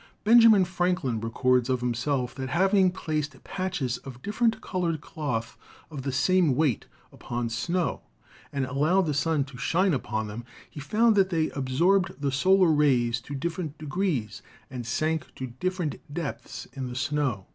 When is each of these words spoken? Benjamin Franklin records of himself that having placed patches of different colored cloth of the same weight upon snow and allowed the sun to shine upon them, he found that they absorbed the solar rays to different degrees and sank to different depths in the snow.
Benjamin 0.23 0.65
Franklin 0.65 1.21
records 1.21 1.69
of 1.69 1.81
himself 1.81 2.33
that 2.33 2.49
having 2.49 2.89
placed 2.89 3.43
patches 3.43 3.99
of 3.99 4.23
different 4.23 4.59
colored 4.59 4.99
cloth 4.99 5.55
of 5.91 6.01
the 6.01 6.11
same 6.11 6.55
weight 6.55 6.87
upon 7.11 7.49
snow 7.49 8.01
and 8.51 8.65
allowed 8.65 9.05
the 9.05 9.13
sun 9.13 9.43
to 9.43 9.57
shine 9.59 9.93
upon 9.93 10.25
them, 10.27 10.43
he 10.67 10.79
found 10.79 11.13
that 11.15 11.29
they 11.29 11.51
absorbed 11.51 12.19
the 12.19 12.31
solar 12.31 12.71
rays 12.71 13.21
to 13.21 13.35
different 13.35 13.77
degrees 13.77 14.41
and 14.71 14.87
sank 14.87 15.27
to 15.35 15.45
different 15.59 15.97
depths 16.11 16.65
in 16.73 16.87
the 16.87 16.95
snow. 16.95 17.45